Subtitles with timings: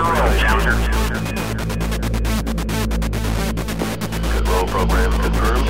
[0.00, 0.16] Control
[4.66, 5.66] program confirmed.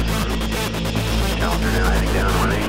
[1.37, 2.60] Challenger now heading down 180.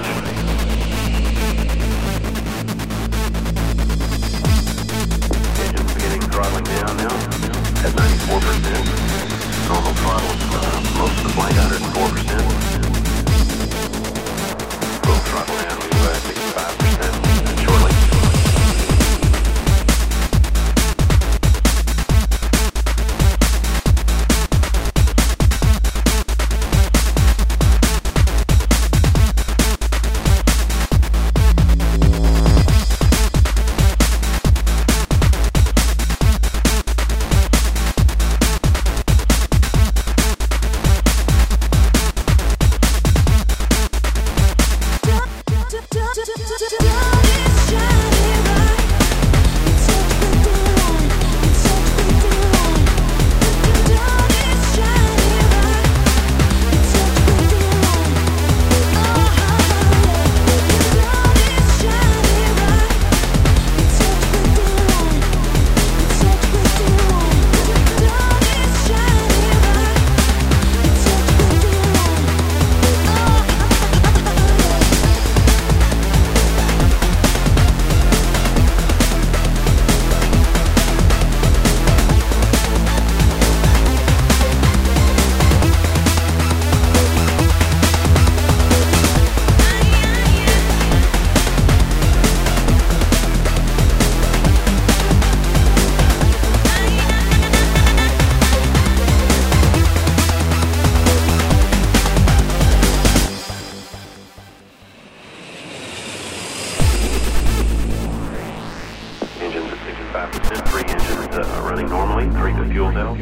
[111.92, 113.18] Normally, three good fuel cells,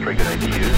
[0.00, 0.76] three good APUs.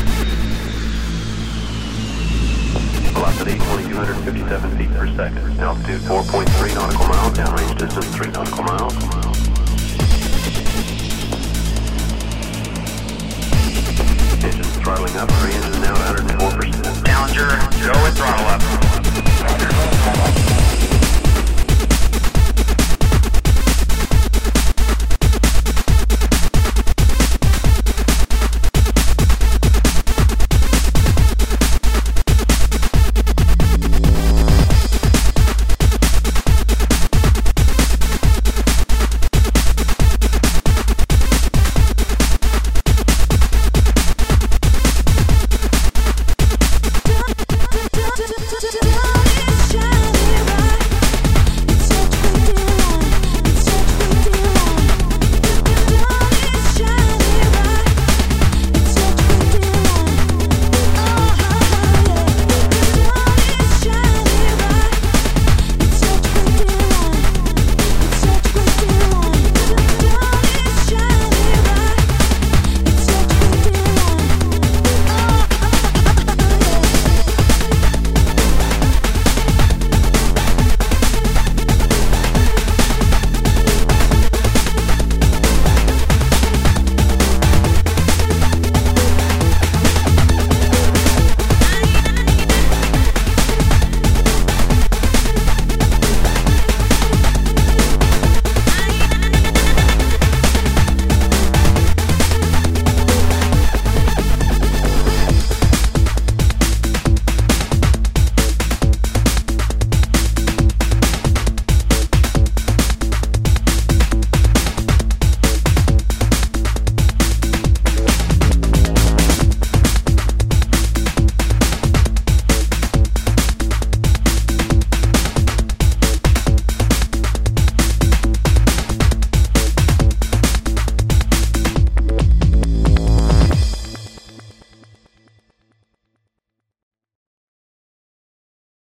[3.15, 5.61] Velocity 2,257 feet per second.
[5.61, 7.66] Altitude 4.3 nautical miles, downrange